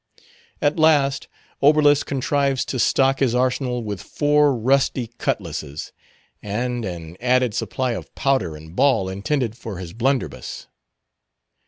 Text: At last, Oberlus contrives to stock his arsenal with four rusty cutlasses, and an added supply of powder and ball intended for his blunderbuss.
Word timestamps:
At 0.63 0.79
last, 0.79 1.27
Oberlus 1.61 2.03
contrives 2.03 2.65
to 2.65 2.79
stock 2.79 3.19
his 3.19 3.35
arsenal 3.35 3.83
with 3.83 4.01
four 4.01 4.57
rusty 4.57 5.11
cutlasses, 5.19 5.93
and 6.41 6.83
an 6.85 7.17
added 7.19 7.53
supply 7.53 7.91
of 7.91 8.15
powder 8.15 8.55
and 8.55 8.75
ball 8.75 9.07
intended 9.07 9.55
for 9.55 9.77
his 9.77 9.93
blunderbuss. 9.93 10.65